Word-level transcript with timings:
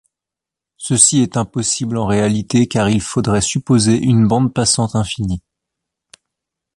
Ceci 0.77 1.19
est 1.19 1.37
impossible 1.37 1.95
en 1.95 2.07
réalité 2.07 2.67
car 2.67 2.89
il 2.89 3.01
faudrait 3.01 3.39
supposer 3.39 3.97
une 3.99 4.27
bande 4.27 4.51
passante 4.51 4.95
infinie. 4.95 5.43